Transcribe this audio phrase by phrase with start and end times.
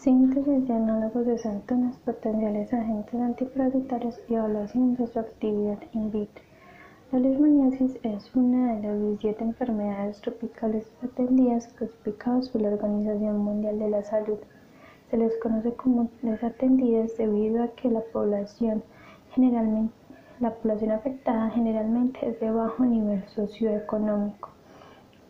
[0.00, 6.44] Síntesis de análogos de cetonas, potenciales agentes antiparasitarios y evaluación de su actividad in vitro.
[7.10, 13.80] La leishmaniasis es una de las 17 enfermedades tropicales atendidas clasificadas por la Organización Mundial
[13.80, 14.38] de la Salud.
[15.10, 18.84] Se les conoce como desatendidas debido a que la población
[19.34, 19.92] generalmente
[20.38, 24.57] la población afectada generalmente es de bajo nivel socioeconómico.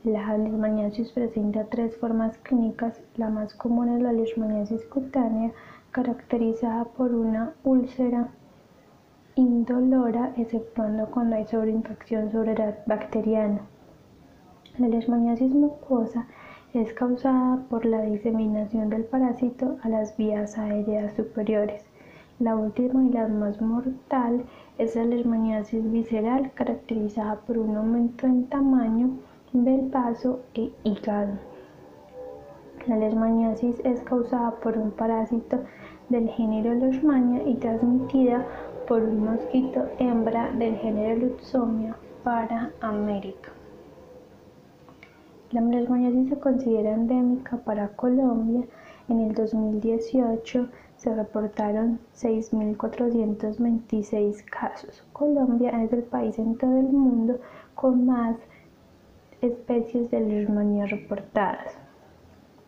[0.08, 2.98] La leishmaniasis presenta tres formas clínicas.
[3.16, 5.52] La más común es la leishmaniasis cutánea,
[5.90, 8.30] caracterizada por una úlcera
[9.34, 12.30] indolora, exceptuando cuando hay sobreinfección
[12.86, 13.60] bacteriana.
[14.78, 16.26] La leishmaniasis mucosa
[16.72, 21.84] es causada por la diseminación del parásito a las vías aéreas superiores.
[22.38, 24.46] La última y la más mortal
[24.78, 29.10] es la leishmaniasis visceral, caracterizada por un aumento en tamaño
[29.52, 31.32] del vaso e hígado.
[32.86, 35.60] La leishmaniasis es causada por un parásito
[36.08, 38.44] del género Leishmania y transmitida
[38.86, 43.50] por un mosquito hembra del género Lutzomia para América.
[45.50, 48.64] La leishmaniasis se considera endémica para Colombia.
[49.08, 55.02] En el 2018 se reportaron 6.426 casos.
[55.12, 57.38] Colombia es el país en todo el mundo
[57.74, 58.36] con más
[59.40, 61.76] especies de leishmania reportadas.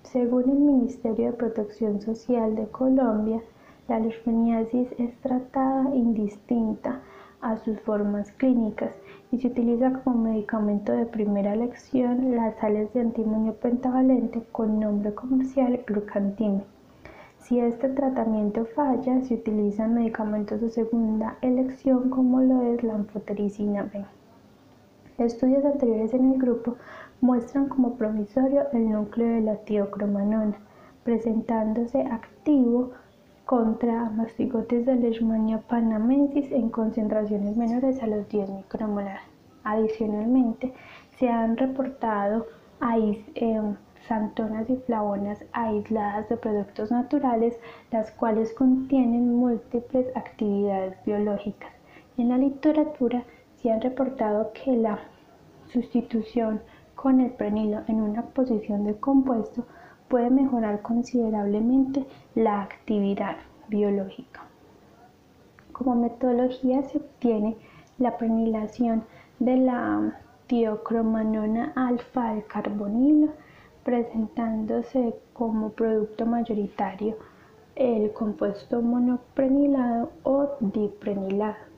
[0.03, 3.43] Según el Ministerio de Protección Social de Colombia,
[3.89, 7.01] la leishmaniasis es tratada indistinta
[7.41, 8.93] a sus formas clínicas
[9.33, 15.15] y se utiliza como medicamento de primera elección las sales de antimonio pentavalente con nombre
[15.15, 16.63] comercial glucantime.
[17.39, 23.83] Si este tratamiento falla, se utilizan medicamentos de segunda elección como lo es la anfotericina
[23.93, 24.05] B.
[25.21, 26.77] Estudios anteriores en el grupo
[27.21, 30.57] muestran como provisorio el núcleo de la tiocromanona,
[31.05, 32.93] presentándose activo
[33.45, 39.21] contra mastigotes de Leishmania panamensis en concentraciones menores a los 10 micromolar.
[39.63, 40.73] Adicionalmente,
[41.19, 42.47] se han reportado
[43.35, 43.61] eh,
[44.09, 47.59] santonas y flavonas aisladas de productos naturales,
[47.91, 51.71] las cuales contienen múltiples actividades biológicas.
[52.17, 53.23] En la literatura
[53.61, 54.99] se han reportado que la
[55.73, 56.61] sustitución
[56.95, 59.65] con el prenilo en una posición de compuesto
[60.09, 62.05] puede mejorar considerablemente
[62.35, 63.37] la actividad
[63.69, 64.43] biológica.
[65.73, 67.57] Como metodología se obtiene
[67.99, 69.05] la prenilación
[69.39, 73.29] de la tiocromanona alfa al carbonilo,
[73.85, 77.17] presentándose como producto mayoritario
[77.77, 81.70] el compuesto monoprenilado o diprenilado.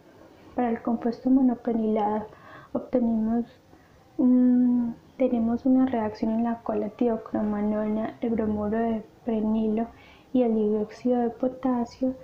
[0.54, 2.26] Para el compuesto monoprenilado
[2.72, 3.46] obtenemos
[5.16, 9.86] tenemos una reacción en la cual la tiocromanona, el bromuro de prenilo
[10.32, 12.14] y el dióxido de potasio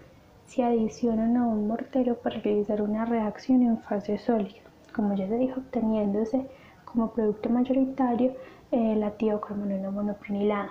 [0.47, 4.61] se adicionan a un mortero para realizar una reacción en fase sólida,
[4.95, 6.47] como ya se dijo, obteniéndose
[6.85, 8.33] como producto mayoritario
[8.71, 10.71] eh, la tiocromanona monoprenilada.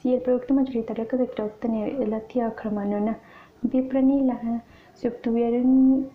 [0.00, 3.18] Si el producto mayoritario que se quiere obtener es la tiocromanona
[3.62, 4.64] biprenilada,
[4.94, 6.08] se obtuvieron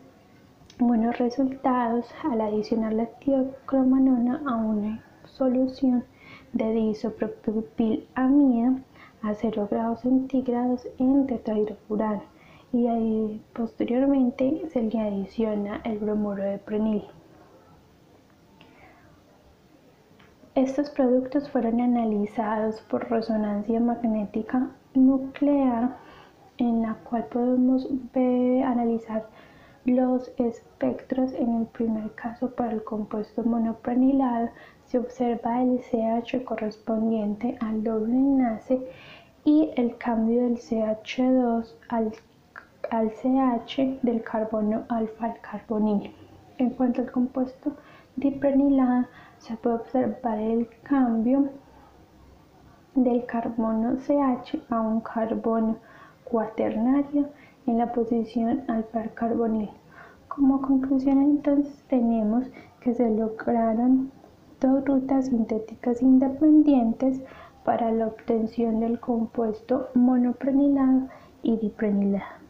[0.79, 6.03] buenos resultados al adicionar la tiocromanona a una solución
[6.51, 8.79] de diisopropilamido
[9.21, 12.23] a 0 grados centígrados en tetrahidrofurano
[12.73, 17.05] y posteriormente se le adiciona el bromuro de prenil.
[20.55, 25.95] Estos productos fueron analizados por resonancia magnética nuclear
[26.57, 27.87] en la cual podemos
[28.65, 29.25] analizar
[29.85, 34.49] los espectros en el primer caso para el compuesto monoprenilado
[34.85, 38.81] se observa el CH correspondiente al doble enlace
[39.43, 42.11] y el cambio del CH2 al,
[43.11, 46.11] CH del carbono alfa al carbonil.
[46.57, 47.73] En cuanto al compuesto
[48.15, 49.05] diprenilado,
[49.37, 51.49] se puede observar el cambio
[52.95, 55.77] del carbono CH a un carbono
[56.23, 57.29] cuaternario
[57.67, 59.69] en la posición alfa carbonil.
[60.27, 62.45] Como conclusión entonces tenemos
[62.81, 64.11] que se lograron
[64.59, 67.21] dos rutas sintéticas independientes
[67.63, 71.07] para la obtención del compuesto monoprenilado
[71.41, 72.44] y diprenilado.